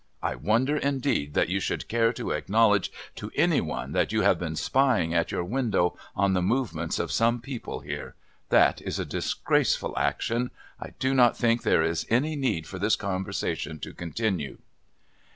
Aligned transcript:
I 0.23 0.33
wonder, 0.33 0.77
indeed, 0.77 1.35
that 1.35 1.49
you 1.49 1.59
should 1.59 1.87
care 1.87 2.11
to 2.13 2.31
acknowledge 2.31 2.91
to 3.17 3.29
any 3.35 3.61
one 3.61 3.91
that 3.91 4.11
you 4.11 4.23
have 4.23 4.39
been 4.39 4.55
spying 4.55 5.13
at 5.13 5.31
your 5.31 5.43
window 5.43 5.95
on 6.15 6.33
the 6.33 6.41
movements 6.41 6.97
of 6.97 7.11
some 7.11 7.39
people 7.39 7.81
here. 7.81 8.15
That 8.49 8.81
is 8.81 8.97
a 8.97 9.05
disgraceful 9.05 9.95
action. 9.95 10.49
I 10.79 10.93
do 10.97 11.13
not 11.13 11.37
think 11.37 11.61
there 11.61 11.83
is 11.83 12.07
any 12.09 12.35
need 12.35 12.65
for 12.65 12.79
this 12.79 12.95
conversation 12.95 13.77
to 13.81 13.93
continue." 13.93 14.57